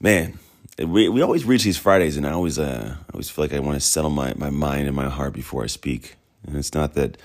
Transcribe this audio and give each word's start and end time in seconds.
man, 0.00 0.38
we, 0.78 1.08
we 1.08 1.22
always 1.22 1.44
reach 1.44 1.64
these 1.64 1.76
Fridays, 1.76 2.16
and 2.16 2.26
I 2.26 2.32
always 2.32 2.58
uh, 2.58 2.96
I 2.96 3.12
always 3.12 3.30
feel 3.30 3.44
like 3.44 3.52
I 3.52 3.58
want 3.58 3.74
to 3.74 3.80
settle 3.80 4.10
my, 4.10 4.32
my 4.36 4.50
mind 4.50 4.86
and 4.86 4.94
my 4.94 5.08
heart 5.08 5.32
before 5.32 5.64
I 5.64 5.66
speak. 5.66 6.14
And 6.46 6.56
it's 6.56 6.74
not 6.74 6.94
that 6.94 7.16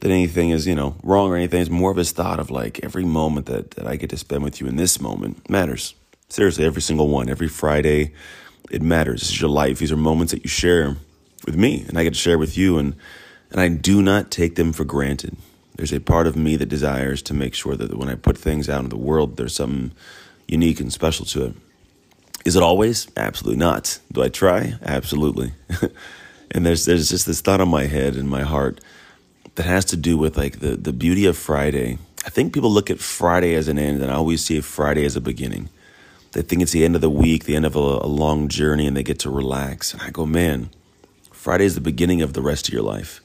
that 0.00 0.10
anything 0.10 0.50
is 0.50 0.66
you 0.66 0.74
know 0.74 0.96
wrong 1.02 1.30
or 1.30 1.36
anything. 1.36 1.60
It's 1.60 1.70
more 1.70 1.90
of 1.90 1.96
this 1.96 2.12
thought 2.12 2.38
of 2.38 2.50
like 2.50 2.80
every 2.84 3.04
moment 3.04 3.46
that, 3.46 3.72
that 3.72 3.86
I 3.86 3.96
get 3.96 4.10
to 4.10 4.16
spend 4.16 4.44
with 4.44 4.60
you 4.60 4.66
in 4.66 4.76
this 4.76 5.00
moment 5.00 5.48
matters. 5.50 5.94
Seriously, 6.28 6.64
every 6.64 6.82
single 6.82 7.08
one, 7.08 7.28
every 7.28 7.48
Friday, 7.48 8.12
it 8.70 8.82
matters. 8.82 9.20
This 9.20 9.30
is 9.30 9.40
your 9.40 9.50
life. 9.50 9.78
These 9.78 9.92
are 9.92 9.96
moments 9.96 10.32
that 10.32 10.42
you 10.42 10.48
share 10.48 10.96
with 11.44 11.56
me, 11.56 11.84
and 11.88 11.98
I 11.98 12.04
get 12.04 12.14
to 12.14 12.18
share 12.18 12.38
with 12.38 12.56
you, 12.56 12.78
and 12.78 12.94
and 13.50 13.60
I 13.60 13.68
do 13.68 14.02
not 14.02 14.30
take 14.30 14.54
them 14.54 14.72
for 14.72 14.84
granted. 14.84 15.36
There's 15.76 15.92
a 15.92 16.00
part 16.00 16.26
of 16.26 16.36
me 16.36 16.56
that 16.56 16.66
desires 16.66 17.20
to 17.22 17.34
make 17.34 17.54
sure 17.54 17.76
that 17.76 17.96
when 17.98 18.08
I 18.08 18.14
put 18.14 18.38
things 18.38 18.68
out 18.68 18.82
in 18.82 18.88
the 18.88 18.96
world, 18.96 19.36
there's 19.36 19.54
something 19.54 19.92
unique 20.48 20.80
and 20.80 20.92
special 20.92 21.26
to 21.26 21.46
it. 21.46 21.54
Is 22.46 22.54
it 22.54 22.62
always? 22.62 23.08
Absolutely 23.16 23.58
not. 23.58 23.98
Do 24.12 24.22
I 24.22 24.28
try? 24.28 24.74
Absolutely. 24.80 25.50
and 26.52 26.64
there's 26.64 26.84
there's 26.84 27.08
just 27.08 27.26
this 27.26 27.40
thought 27.40 27.60
on 27.60 27.68
my 27.68 27.86
head 27.86 28.14
and 28.14 28.28
my 28.28 28.42
heart 28.42 28.80
that 29.56 29.66
has 29.66 29.84
to 29.86 29.96
do 29.96 30.16
with 30.16 30.36
like 30.36 30.60
the 30.60 30.76
the 30.76 30.92
beauty 30.92 31.26
of 31.26 31.36
Friday. 31.36 31.98
I 32.24 32.30
think 32.30 32.54
people 32.54 32.70
look 32.70 32.88
at 32.88 33.00
Friday 33.00 33.54
as 33.54 33.66
an 33.66 33.80
end, 33.80 34.00
and 34.00 34.12
I 34.12 34.14
always 34.14 34.44
see 34.44 34.60
Friday 34.60 35.04
as 35.04 35.16
a 35.16 35.20
beginning. 35.20 35.70
They 36.32 36.42
think 36.42 36.62
it's 36.62 36.70
the 36.70 36.84
end 36.84 36.94
of 36.94 37.00
the 37.00 37.10
week, 37.10 37.46
the 37.46 37.56
end 37.56 37.66
of 37.66 37.74
a, 37.74 37.80
a 37.80 38.06
long 38.06 38.46
journey, 38.46 38.86
and 38.86 38.96
they 38.96 39.02
get 39.02 39.18
to 39.20 39.30
relax. 39.30 39.92
And 39.92 40.02
I 40.02 40.10
go, 40.10 40.24
man, 40.24 40.70
Friday 41.32 41.64
is 41.64 41.74
the 41.74 41.80
beginning 41.80 42.22
of 42.22 42.32
the 42.32 42.42
rest 42.42 42.68
of 42.68 42.74
your 42.74 42.82
life. 42.82 43.20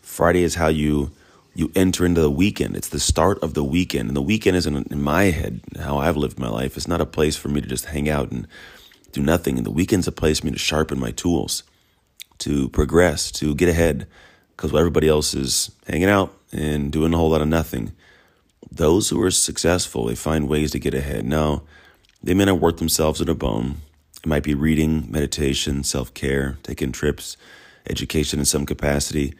Friday 0.00 0.44
is 0.44 0.54
how 0.54 0.68
you 0.68 1.10
you 1.54 1.70
enter 1.74 2.04
into 2.04 2.20
the 2.20 2.30
weekend. 2.30 2.76
It's 2.76 2.88
the 2.88 3.00
start 3.00 3.42
of 3.42 3.54
the 3.54 3.64
weekend. 3.64 4.08
And 4.08 4.16
the 4.16 4.22
weekend 4.22 4.56
isn't 4.56 4.90
in 4.90 5.02
my 5.02 5.24
head 5.24 5.60
how 5.78 5.98
I've 5.98 6.16
lived 6.16 6.38
my 6.38 6.48
life. 6.48 6.76
It's 6.76 6.88
not 6.88 7.00
a 7.00 7.06
place 7.06 7.36
for 7.36 7.48
me 7.48 7.60
to 7.60 7.68
just 7.68 7.86
hang 7.86 8.08
out 8.08 8.32
and 8.32 8.48
do 9.12 9.22
nothing. 9.22 9.56
And 9.56 9.64
the 9.64 9.70
weekend's 9.70 10.08
a 10.08 10.12
place 10.12 10.40
for 10.40 10.46
me 10.46 10.52
to 10.52 10.58
sharpen 10.58 10.98
my 10.98 11.12
tools, 11.12 11.62
to 12.38 12.68
progress, 12.70 13.30
to 13.32 13.54
get 13.54 13.68
ahead. 13.68 14.08
Because 14.50 14.72
while 14.72 14.80
everybody 14.80 15.08
else 15.08 15.34
is 15.34 15.70
hanging 15.86 16.08
out 16.08 16.36
and 16.52 16.90
doing 16.90 17.14
a 17.14 17.16
whole 17.16 17.30
lot 17.30 17.40
of 17.40 17.48
nothing, 17.48 17.92
those 18.70 19.08
who 19.08 19.22
are 19.22 19.30
successful, 19.30 20.06
they 20.06 20.16
find 20.16 20.48
ways 20.48 20.72
to 20.72 20.80
get 20.80 20.94
ahead. 20.94 21.24
Now, 21.24 21.62
they 22.22 22.34
may 22.34 22.46
not 22.46 22.60
work 22.60 22.78
themselves 22.78 23.20
in 23.20 23.28
a 23.28 23.34
bone. 23.34 23.76
It 24.16 24.26
might 24.26 24.42
be 24.42 24.54
reading, 24.54 25.10
meditation, 25.10 25.84
self 25.84 26.14
care, 26.14 26.58
taking 26.64 26.90
trips, 26.90 27.36
education 27.88 28.40
in 28.40 28.44
some 28.44 28.66
capacity 28.66 29.34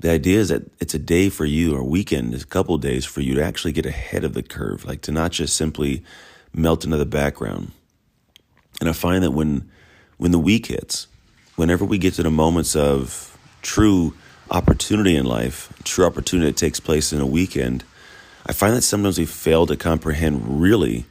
the 0.00 0.10
idea 0.10 0.38
is 0.38 0.48
that 0.48 0.62
it's 0.80 0.94
a 0.94 0.98
day 0.98 1.28
for 1.28 1.44
you 1.44 1.76
or 1.76 1.84
weekend, 1.84 2.34
a 2.34 2.44
couple 2.44 2.76
days 2.78 3.04
for 3.04 3.20
you 3.20 3.34
to 3.34 3.44
actually 3.44 3.72
get 3.72 3.84
ahead 3.84 4.24
of 4.24 4.32
the 4.32 4.42
curve, 4.42 4.84
like 4.86 5.02
to 5.02 5.12
not 5.12 5.30
just 5.30 5.54
simply 5.54 6.02
melt 6.54 6.84
into 6.84 6.96
the 6.96 7.06
background. 7.06 7.72
And 8.80 8.88
I 8.88 8.92
find 8.92 9.22
that 9.22 9.32
when 9.32 9.70
when 10.16 10.32
the 10.32 10.38
week 10.38 10.66
hits, 10.66 11.06
whenever 11.56 11.84
we 11.84 11.98
get 11.98 12.14
to 12.14 12.22
the 12.22 12.30
moments 12.30 12.74
of 12.74 13.38
true 13.62 14.14
opportunity 14.50 15.16
in 15.16 15.26
life, 15.26 15.72
true 15.84 16.06
opportunity 16.06 16.50
that 16.50 16.56
takes 16.56 16.80
place 16.80 17.12
in 17.12 17.20
a 17.20 17.26
weekend, 17.26 17.84
I 18.46 18.52
find 18.52 18.74
that 18.74 18.82
sometimes 18.82 19.18
we 19.18 19.26
fail 19.26 19.66
to 19.66 19.76
comprehend 19.76 20.60
really 20.62 21.04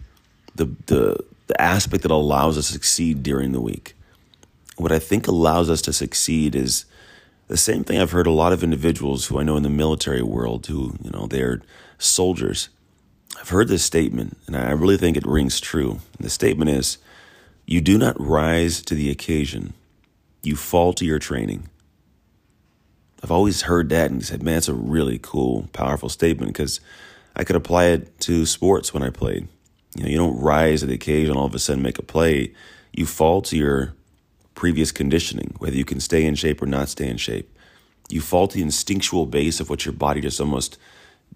the 0.56 0.66
the 0.88 1.24
the 1.46 1.62
aspect 1.62 2.04
that 2.04 2.12
allows 2.12 2.58
us 2.58 2.68
to 2.68 2.74
succeed 2.74 3.22
during 3.22 3.52
the 3.52 3.62
week. 3.62 3.96
What 4.78 4.92
I 4.92 5.00
think 5.00 5.28
allows 5.28 5.70
us 5.70 5.82
to 5.84 5.94
succeed 5.94 6.56
is 6.56 6.86
the 7.50 7.58
same 7.58 7.84
thing 7.84 8.00
I've 8.00 8.12
heard 8.12 8.28
a 8.28 8.32
lot 8.32 8.54
of 8.54 8.64
individuals 8.64 9.26
who 9.26 9.40
I 9.40 9.44
know 9.44 9.58
in 9.58 9.64
the 9.64 9.70
military 9.70 10.22
world 10.22 10.68
who, 10.68 10.96
you 11.04 11.10
know, 11.10 11.26
they're 11.26 11.62
soldiers. 11.98 12.70
I've 13.40 13.50
heard 13.50 13.68
this 13.68 13.84
statement 13.84 14.38
and 14.46 14.56
I 14.56 14.72
really 14.72 14.98
think 14.98 15.18
it 15.18 15.26
rings 15.26 15.60
true. 15.60 16.00
The 16.20 16.30
statement 16.30 16.70
is 16.70 17.00
you 17.66 17.82
do 17.82 17.98
not 17.98 18.20
rise 18.20 18.82
to 18.84 18.96
the 18.96 19.10
occasion, 19.10 19.74
you 20.44 20.56
fall 20.56 20.94
to 20.94 21.06
your 21.06 21.18
training. 21.18 21.70
I've 23.24 23.32
always 23.32 23.64
heard 23.64 23.90
that 23.90 24.12
and 24.12 24.24
said, 24.24 24.44
man, 24.44 24.60
it's 24.60 24.70
a 24.70 24.74
really 24.74 25.20
cool, 25.22 25.70
powerful 25.74 26.08
statement 26.08 26.54
because 26.54 26.80
I 27.36 27.44
could 27.44 27.56
apply 27.56 27.86
it 27.86 28.20
to 28.22 28.46
sports 28.46 28.94
when 28.94 29.04
I 29.04 29.10
played. 29.10 29.48
You 29.96 30.04
know, 30.04 30.10
you 30.10 30.18
don't 30.18 30.40
rise 30.40 30.82
to 30.82 30.86
the 30.86 30.94
occasion, 30.94 31.36
all 31.36 31.46
of 31.46 31.56
a 31.56 31.60
sudden 31.60 31.82
make 31.82 31.98
a 31.98 32.04
play. 32.04 32.54
You 32.94 33.08
fall 33.08 33.42
to 33.42 33.58
your 33.58 33.96
previous 34.60 34.92
conditioning, 34.92 35.56
whether 35.60 35.78
you 35.78 35.86
can 35.86 36.02
stay 36.02 36.26
in 36.26 36.36
shape 36.36 36.62
or 36.62 36.66
not 36.66 36.90
stay 36.90 37.08
in 37.08 37.16
shape. 37.16 37.50
You 38.10 38.20
fall 38.20 38.50
to 38.50 38.58
the 38.58 38.62
instinctual 38.62 39.26
base 39.26 39.62
of 39.62 39.70
what 39.70 39.86
your 39.86 39.94
body 39.94 40.20
just 40.20 40.42
almost 40.42 40.78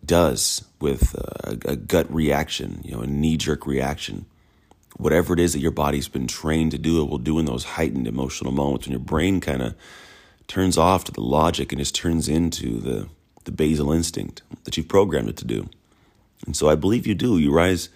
does 0.05 0.65
with 0.81 1.15
uh, 1.17 1.55
a, 1.65 1.71
a 1.71 1.75
gut 1.77 2.13
reaction, 2.13 2.81
you 2.83 2.91
know, 2.91 3.01
a 3.01 3.07
knee 3.07 3.37
jerk 3.37 3.65
reaction. 3.65 4.25
Whatever 4.97 5.33
it 5.33 5.39
is 5.39 5.53
that 5.53 5.61
your 5.61 5.71
body's 5.71 6.09
been 6.09 6.27
trained 6.27 6.71
to 6.71 6.77
do, 6.77 7.01
it 7.01 7.09
will 7.09 7.17
do 7.17 7.39
in 7.39 7.45
those 7.45 7.63
heightened 7.63 8.07
emotional 8.07 8.51
moments 8.51 8.87
when 8.87 8.91
your 8.91 8.99
brain 8.99 9.39
kind 9.39 9.61
of 9.61 9.73
turns 10.47 10.77
off 10.77 11.05
to 11.05 11.13
the 11.13 11.21
logic 11.21 11.71
and 11.71 11.79
just 11.79 11.95
turns 11.95 12.27
into 12.27 12.81
the, 12.81 13.07
the 13.45 13.51
basal 13.53 13.93
instinct 13.93 14.41
that 14.65 14.75
you've 14.75 14.89
programmed 14.89 15.29
it 15.29 15.37
to 15.37 15.45
do. 15.45 15.69
And 16.45 16.57
so 16.57 16.67
I 16.67 16.75
believe 16.75 17.07
you 17.07 17.15
do. 17.15 17.37
You 17.37 17.53
rise 17.53 17.87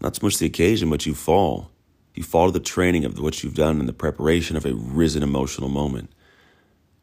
not 0.00 0.16
so 0.16 0.26
much 0.26 0.38
the 0.38 0.46
occasion, 0.46 0.90
but 0.90 1.06
you 1.06 1.14
fall 1.14 1.70
you 2.14 2.22
follow 2.22 2.50
the 2.50 2.60
training 2.60 3.04
of 3.04 3.18
what 3.18 3.42
you've 3.42 3.54
done 3.54 3.80
in 3.80 3.86
the 3.86 3.92
preparation 3.92 4.56
of 4.56 4.64
a 4.64 4.74
risen 4.74 5.22
emotional 5.22 5.68
moment. 5.68 6.10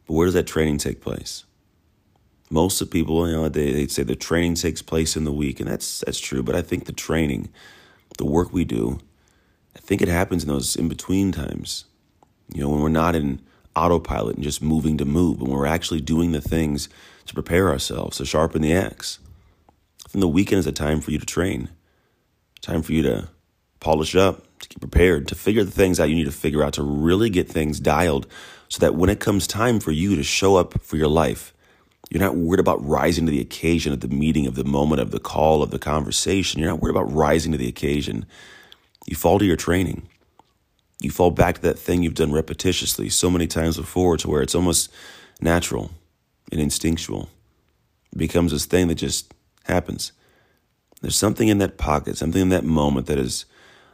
But 0.06 0.14
where 0.14 0.26
does 0.26 0.34
that 0.34 0.46
training 0.46 0.78
take 0.78 1.00
place? 1.00 1.44
Most 2.50 2.80
of 2.80 2.90
people, 2.90 3.26
you 3.28 3.34
know, 3.34 3.48
they, 3.48 3.72
they 3.72 3.86
say 3.86 4.02
the 4.02 4.16
training 4.16 4.54
takes 4.56 4.82
place 4.82 5.16
in 5.16 5.24
the 5.24 5.32
week, 5.32 5.60
and 5.60 5.68
that's 5.68 6.00
that's 6.00 6.20
true. 6.20 6.42
But 6.42 6.54
I 6.54 6.62
think 6.62 6.84
the 6.84 6.92
training, 6.92 7.50
the 8.18 8.26
work 8.26 8.52
we 8.52 8.64
do, 8.64 9.00
I 9.76 9.78
think 9.78 10.02
it 10.02 10.08
happens 10.08 10.42
in 10.42 10.48
those 10.48 10.76
in 10.76 10.88
between 10.88 11.32
times. 11.32 11.84
You 12.52 12.62
know, 12.62 12.68
when 12.70 12.80
we're 12.80 12.88
not 12.88 13.14
in 13.14 13.40
autopilot 13.74 14.36
and 14.36 14.44
just 14.44 14.62
moving 14.62 14.98
to 14.98 15.04
move, 15.04 15.40
when 15.40 15.50
we're 15.50 15.66
actually 15.66 16.00
doing 16.00 16.32
the 16.32 16.40
things 16.40 16.88
to 17.26 17.34
prepare 17.34 17.70
ourselves, 17.70 18.18
to 18.18 18.26
sharpen 18.26 18.62
the 18.62 18.74
axe. 18.74 19.18
I 20.04 20.08
think 20.08 20.20
the 20.20 20.28
weekend 20.28 20.58
is 20.58 20.66
a 20.66 20.72
time 20.72 21.00
for 21.00 21.10
you 21.10 21.18
to 21.18 21.26
train, 21.26 21.70
time 22.60 22.82
for 22.82 22.92
you 22.92 23.02
to 23.04 23.28
polish 23.80 24.14
up, 24.14 24.44
to 24.62 24.68
get 24.68 24.80
prepared, 24.80 25.28
to 25.28 25.34
figure 25.34 25.64
the 25.64 25.70
things 25.70 26.00
out 26.00 26.08
you 26.08 26.16
need 26.16 26.24
to 26.24 26.32
figure 26.32 26.62
out, 26.62 26.72
to 26.74 26.82
really 26.82 27.30
get 27.30 27.48
things 27.48 27.78
dialed 27.78 28.26
so 28.68 28.78
that 28.80 28.94
when 28.94 29.10
it 29.10 29.20
comes 29.20 29.46
time 29.46 29.80
for 29.80 29.92
you 29.92 30.16
to 30.16 30.22
show 30.22 30.56
up 30.56 30.80
for 30.80 30.96
your 30.96 31.08
life, 31.08 31.52
you're 32.10 32.22
not 32.22 32.36
worried 32.36 32.60
about 32.60 32.86
rising 32.86 33.26
to 33.26 33.30
the 33.30 33.40
occasion 33.40 33.92
of 33.92 34.00
the 34.00 34.08
meeting, 34.08 34.46
of 34.46 34.54
the 34.54 34.64
moment, 34.64 35.00
of 35.00 35.10
the 35.10 35.20
call, 35.20 35.62
of 35.62 35.70
the 35.70 35.78
conversation. 35.78 36.60
You're 36.60 36.70
not 36.70 36.80
worried 36.80 36.96
about 36.96 37.12
rising 37.12 37.52
to 37.52 37.58
the 37.58 37.68
occasion. 37.68 38.26
You 39.06 39.16
fall 39.16 39.38
to 39.38 39.44
your 39.44 39.56
training. 39.56 40.08
You 41.00 41.10
fall 41.10 41.30
back 41.30 41.56
to 41.56 41.62
that 41.62 41.78
thing 41.78 42.02
you've 42.02 42.14
done 42.14 42.30
repetitiously 42.30 43.10
so 43.10 43.30
many 43.30 43.46
times 43.46 43.76
before 43.76 44.16
to 44.18 44.28
where 44.28 44.42
it's 44.42 44.54
almost 44.54 44.90
natural 45.40 45.90
and 46.50 46.60
instinctual. 46.60 47.28
It 48.12 48.18
becomes 48.18 48.52
this 48.52 48.66
thing 48.66 48.88
that 48.88 48.96
just 48.96 49.32
happens. 49.64 50.12
There's 51.00 51.16
something 51.16 51.48
in 51.48 51.58
that 51.58 51.78
pocket, 51.78 52.16
something 52.16 52.42
in 52.42 52.48
that 52.50 52.64
moment 52.64 53.06
that 53.06 53.18
is 53.18 53.44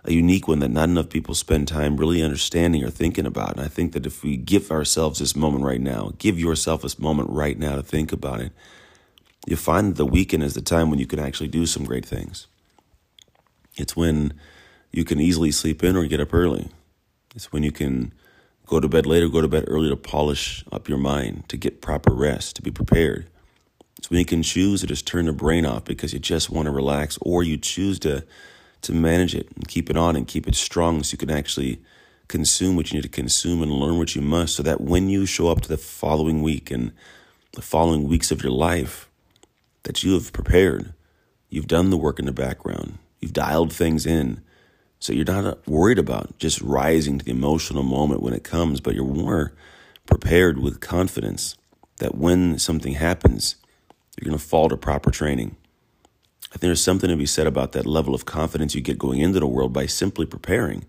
a 0.09 0.15
unique 0.15 0.49
one 0.49 0.61
that 0.61 0.71
not 0.71 0.89
enough 0.89 1.11
people 1.11 1.35
spend 1.35 1.69
time 1.69 1.99
really 1.99 2.23
understanding 2.23 2.83
or 2.83 2.89
thinking 2.89 3.27
about. 3.27 3.53
And 3.53 3.61
I 3.61 3.69
think 3.69 3.93
that 3.93 4.07
if 4.07 4.23
we 4.23 4.39
give 4.39 4.71
ourselves 4.71 5.19
this 5.19 5.37
moment 5.37 5.65
right 5.65 5.81
now, 5.81 6.13
give 6.17 6.39
yourself 6.39 6.81
this 6.81 6.99
moment 6.99 7.29
right 7.29 7.59
now 7.59 7.77
to 7.77 7.83
think 7.83 8.11
about 8.11 8.41
it, 8.41 8.53
you'll 9.47 9.59
find 9.59 9.91
that 9.91 9.97
the 9.97 10.07
weekend 10.07 10.43
is 10.43 10.55
the 10.55 10.63
time 10.63 10.89
when 10.89 10.99
you 10.99 11.07
can 11.07 11.19
actually 11.19 11.49
do 11.49 11.67
some 11.67 11.85
great 11.85 12.07
things. 12.07 12.47
It's 13.77 13.95
when 13.95 14.33
you 14.93 15.05
can 15.05 15.21
easily 15.21 15.51
sleep 15.51 15.85
in 15.85 15.95
or 15.95 16.07
get 16.07 16.21
up 16.21 16.33
early. 16.33 16.69
It's 17.35 17.53
when 17.53 17.63
you 17.63 17.71
can 17.71 18.15
go 18.67 18.81
to 18.81 18.89
bed 18.89 19.05
later, 19.05 19.29
go 19.29 19.43
to 19.43 19.49
bed 19.49 19.65
early 19.69 19.91
to 19.91 19.97
polish 19.97 20.65
up 20.73 20.89
your 20.89 20.99
mind, 20.99 21.47
to 21.51 21.59
get 21.59 21.83
proper 21.83 22.15
rest, 22.15 22.57
to 22.57 22.63
be 22.63 22.71
prepared. 22.71 23.29
It's 23.99 24.09
when 24.09 24.21
you 24.21 24.25
can 24.25 24.43
choose 24.43 24.81
to 24.81 24.87
just 24.87 25.07
turn 25.07 25.27
the 25.27 25.33
brain 25.33 25.67
off 25.67 25.85
because 25.85 26.15
you 26.15 26.19
just 26.19 26.49
want 26.49 26.65
to 26.65 26.73
relax, 26.73 27.19
or 27.21 27.43
you 27.43 27.59
choose 27.59 27.99
to 28.01 28.25
to 28.83 28.93
manage 28.93 29.35
it 29.35 29.49
and 29.57 29.69
keep 29.69 29.91
it 29.91 29.97
on 29.97 30.17
and 30.17 30.29
keep 30.29 30.49
it 30.49 30.55
strong 30.55 31.03
so 31.03 31.13
you 31.13 31.19
can 31.19 31.31
actually 31.31 31.81
consume 32.29 32.77
what 32.77 32.91
you 32.91 32.97
need 32.97 33.03
to 33.03 33.09
consume 33.09 33.63
and 33.63 33.73
learn 33.73 33.99
what 33.99 34.15
you 34.15 34.23
must 34.23 34.57
so 34.57 34.63
that 34.63 34.81
when 34.81 35.09
you 35.09 35.27
show 35.27 35.49
up 35.49 35.61
to 35.63 35.69
the 35.69 35.79
following 35.79 36.43
week 36.43 36.71
and 36.71 36.93
the 37.55 37.63
following 37.63 38.09
weeks 38.09 38.31
of 38.31 38.43
your 38.43 38.53
life 38.53 39.09
that 39.85 40.03
you 40.05 40.15
have 40.15 40.33
prepared 40.33 40.93
you've 41.49 41.69
done 41.69 41.91
the 41.91 41.97
work 41.97 42.19
in 42.19 42.27
the 42.27 42.33
background 42.33 42.99
you've 43.21 43.33
dialed 43.33 43.73
things 43.73 44.07
in 44.07 44.41
So 45.01 45.13
you're 45.13 45.25
not 45.25 45.67
worried 45.67 45.99
about 45.99 46.39
just 46.39 46.61
rising 46.61 47.19
to 47.19 47.25
the 47.25 47.31
emotional 47.31 47.83
moment 47.83 48.23
when 48.23 48.35
it 48.35 48.45
comes, 48.45 48.81
but 48.81 48.95
you're 48.95 49.05
more 49.05 49.53
prepared 50.07 50.59
with 50.59 50.81
confidence 50.81 51.57
that 51.99 52.17
when 52.17 52.59
something 52.59 52.95
happens, 52.95 53.57
you're 54.17 54.29
going 54.29 54.39
to 54.39 54.45
fall 54.45 54.69
to 54.69 54.77
proper 54.77 55.11
training. 55.11 55.57
I 56.51 56.53
think 56.53 56.63
there's 56.63 56.83
something 56.83 57.11
to 57.11 57.17
be 57.17 57.27
said 57.27 57.47
about 57.47 57.73
that 57.73 57.87
level 57.87 58.15
of 58.15 58.25
confidence 58.25 58.75
you 58.75 58.81
get 58.81 58.99
going 58.99 59.21
into 59.21 59.41
the 59.41 59.47
world 59.47 59.73
by 59.73 59.87
simply 59.87 60.25
preparing, 60.25 60.87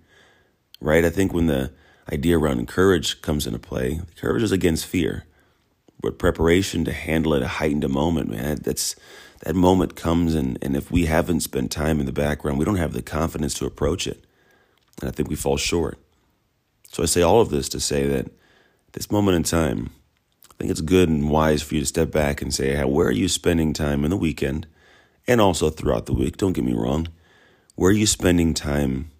right? 0.80 1.04
I 1.04 1.10
think 1.10 1.34
when 1.34 1.48
the 1.48 1.72
idea 2.12 2.40
around 2.40 2.68
courage 2.68 3.22
comes 3.22 3.46
into 3.46 3.60
play, 3.60 4.02
courage 4.16 4.44
is 4.44 4.54
against 4.54 4.86
fear, 4.86 5.26
but 6.02 6.18
preparation 6.18 6.86
to 6.86 6.94
handle 6.94 7.34
it 7.34 7.44
heightened 7.44 7.84
a 7.84 7.90
moment, 7.90 8.30
man, 8.30 8.60
that's 8.62 8.96
that 9.42 9.56
moment 9.56 9.96
comes 9.96 10.34
and, 10.34 10.58
and 10.62 10.76
if 10.76 10.92
we 10.92 11.06
haven't 11.06 11.42
spent 11.42 11.72
time 11.72 12.00
in 12.00 12.06
the 12.06 12.12
background, 12.12 12.58
we 12.58 12.66
don't 12.66 12.76
have 12.76 12.94
the 12.94 13.02
confidence 13.02 13.54
to 13.56 13.66
approach 13.66 14.08
it. 14.08 14.24
And 15.02 15.10
I 15.10 15.12
think 15.12 15.30
we 15.30 15.36
fall 15.36 15.58
short. 15.58 15.98
So 16.92 17.04
I 17.04 17.06
say 17.06 17.22
all 17.22 17.40
of 17.40 17.50
this 17.50 17.70
to 17.70 17.80
say 17.80 18.08
that 18.08 18.32
this 18.94 19.12
moment 19.12 19.36
in 19.36 19.44
time, 19.44 19.92
I 20.50 20.54
think 20.58 20.72
it's 20.72 20.82
good 20.82 21.08
and 21.08 21.30
wise 21.30 21.62
for 21.62 21.76
you 21.76 21.82
to 21.82 21.86
step 21.86 22.12
back 22.12 22.42
and 22.42 22.54
say, 22.54 22.76
hey, 22.76 22.84
where 22.84 23.08
are 23.08 23.12
you 23.12 23.28
spending 23.28 23.72
time 23.72 24.04
in 24.04 24.10
the 24.10 24.18
weekend 24.18 24.68
and 25.30 25.40
also 25.40 25.70
throughout 25.70 26.08
the 26.08 26.14
week? 26.14 26.38
Don't 26.38 26.54
get 26.54 26.66
me 26.66 26.74
wrong. 26.74 27.08
Where 27.76 27.92
are 27.92 27.96
you 27.96 28.08
spending 28.08 28.54
time 28.54 29.12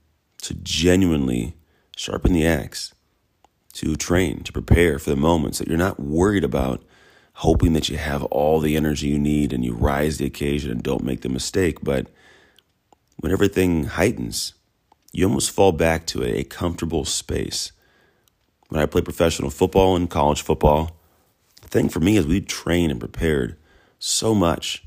to 0.42 0.54
genuinely 0.56 1.56
sharpen 1.96 2.34
the 2.34 2.46
axe, 2.46 2.94
to 3.74 3.96
train, 3.96 4.44
to 4.44 4.52
prepare 4.52 5.00
for 5.00 5.12
the 5.12 5.16
moments 5.16 5.60
that 5.60 5.68
you're 5.68 5.78
not 5.78 6.00
worried 6.00 6.44
about 6.44 6.84
hoping 7.36 7.72
that 7.72 7.88
you 7.88 7.96
have 7.96 8.24
all 8.26 8.60
the 8.60 8.76
energy 8.76 9.08
you 9.08 9.20
need 9.20 9.54
and 9.54 9.64
you 9.64 9.74
rise 9.74 10.18
the 10.18 10.26
occasion 10.26 10.72
and 10.72 10.84
don't 10.84 11.06
make 11.06 11.22
the 11.22 11.30
mistake. 11.30 11.78
But 11.82 12.08
when 13.18 13.32
everything 13.32 13.86
heightens, 13.86 14.56
you 15.14 15.26
almost 15.26 15.52
fall 15.52 15.72
back 15.72 16.06
to 16.08 16.24
a, 16.24 16.44
comfortable 16.44 17.06
space. 17.06 17.72
When 18.68 18.82
I 18.82 18.88
played 18.88 19.06
professional 19.06 19.52
football 19.52 19.96
and 19.96 20.10
college 20.10 20.42
football, 20.42 20.98
the 21.62 21.70
thing 21.70 21.88
for 21.88 22.02
me 22.02 22.18
is 22.18 22.28
we 22.28 22.42
trained 22.42 22.92
and 22.92 23.00
prepared 23.00 23.58
so 24.00 24.36
much. 24.36 24.84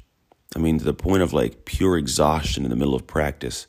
I 0.54 0.58
mean, 0.58 0.78
to 0.78 0.84
the 0.84 0.94
point 0.94 1.22
of 1.22 1.32
like 1.32 1.64
pure 1.64 1.96
exhaustion 1.96 2.64
in 2.64 2.70
the 2.70 2.76
middle 2.76 2.94
of 2.94 3.06
practice, 3.06 3.66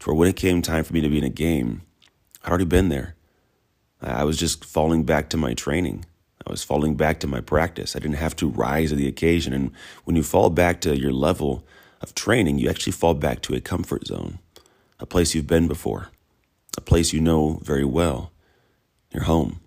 to 0.00 0.06
where 0.06 0.16
when 0.16 0.28
it 0.28 0.36
came 0.36 0.62
time 0.62 0.84
for 0.84 0.92
me 0.92 1.00
to 1.00 1.08
be 1.08 1.18
in 1.18 1.24
a 1.24 1.30
game, 1.30 1.82
I'd 2.44 2.50
already 2.50 2.64
been 2.64 2.88
there. 2.88 3.14
I 4.00 4.24
was 4.24 4.36
just 4.36 4.64
falling 4.64 5.04
back 5.04 5.28
to 5.30 5.36
my 5.36 5.54
training. 5.54 6.04
I 6.46 6.50
was 6.50 6.62
falling 6.62 6.94
back 6.94 7.20
to 7.20 7.26
my 7.26 7.40
practice. 7.40 7.96
I 7.96 7.98
didn't 7.98 8.16
have 8.16 8.36
to 8.36 8.48
rise 8.48 8.90
to 8.90 8.96
the 8.96 9.08
occasion. 9.08 9.52
And 9.52 9.72
when 10.04 10.16
you 10.16 10.22
fall 10.22 10.50
back 10.50 10.80
to 10.82 10.96
your 10.96 11.12
level 11.12 11.66
of 12.00 12.14
training, 12.14 12.58
you 12.58 12.70
actually 12.70 12.92
fall 12.92 13.14
back 13.14 13.42
to 13.42 13.54
a 13.54 13.60
comfort 13.60 14.06
zone, 14.06 14.38
a 15.00 15.06
place 15.06 15.34
you've 15.34 15.48
been 15.48 15.66
before, 15.66 16.10
a 16.76 16.80
place 16.80 17.12
you 17.12 17.20
know 17.20 17.60
very 17.64 17.84
well, 17.84 18.30
your 19.12 19.24
home. 19.24 19.60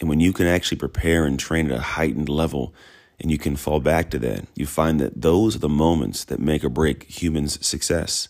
And 0.00 0.08
when 0.08 0.20
you 0.20 0.32
can 0.32 0.46
actually 0.46 0.78
prepare 0.78 1.24
and 1.24 1.38
train 1.38 1.70
at 1.70 1.78
a 1.78 1.82
heightened 1.82 2.28
level, 2.28 2.74
and 3.20 3.30
you 3.30 3.38
can 3.38 3.56
fall 3.56 3.80
back 3.80 4.10
to 4.10 4.18
that, 4.20 4.46
you 4.54 4.66
find 4.66 5.00
that 5.00 5.22
those 5.22 5.56
are 5.56 5.60
the 5.60 5.68
moments 5.68 6.24
that 6.24 6.38
make 6.38 6.64
or 6.64 6.68
break 6.68 7.04
humans' 7.04 7.64
success. 7.66 8.28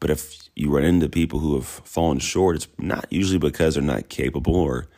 But 0.00 0.10
if 0.10 0.48
you 0.56 0.70
run 0.70 0.84
into 0.84 1.08
people 1.08 1.38
who 1.38 1.54
have 1.54 1.66
fallen 1.66 2.18
short, 2.18 2.56
it's 2.56 2.68
not 2.78 3.06
usually 3.10 3.38
because 3.38 3.74
they're 3.74 3.82
not 3.82 4.08
capable 4.08 4.56
or 4.56 4.88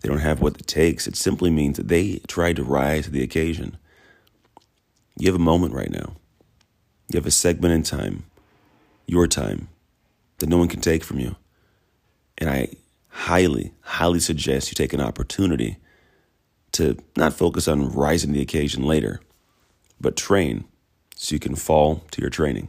they 0.00 0.08
don't 0.08 0.18
have 0.18 0.40
what 0.40 0.56
it 0.58 0.66
takes. 0.66 1.06
It 1.06 1.16
simply 1.16 1.50
means 1.50 1.76
that 1.76 1.88
they 1.88 2.20
tried 2.28 2.56
to 2.56 2.64
rise 2.64 3.04
to 3.04 3.10
the 3.10 3.22
occasion. 3.22 3.76
You 5.18 5.26
have 5.26 5.40
a 5.40 5.44
moment 5.44 5.74
right 5.74 5.90
now. 5.90 6.14
You 7.12 7.18
have 7.18 7.26
a 7.26 7.30
segment 7.30 7.74
in 7.74 7.82
time, 7.82 8.24
your 9.06 9.26
time, 9.26 9.68
that 10.38 10.48
no 10.48 10.56
one 10.56 10.68
can 10.68 10.80
take 10.80 11.04
from 11.04 11.18
you. 11.18 11.36
And 12.38 12.48
I 12.48 12.68
highly, 13.08 13.72
highly 13.82 14.20
suggest 14.20 14.70
you 14.70 14.74
take 14.74 14.92
an 14.92 15.00
opportunity 15.00 15.78
to 16.72 16.96
not 17.16 17.34
focus 17.34 17.68
on 17.68 17.92
rising 17.92 18.30
to 18.30 18.34
the 18.34 18.42
occasion 18.42 18.84
later, 18.84 19.20
but 20.00 20.16
train 20.16 20.64
so 21.14 21.34
you 21.34 21.40
can 21.40 21.54
fall 21.54 22.04
to 22.10 22.20
your 22.20 22.30
training. 22.30 22.68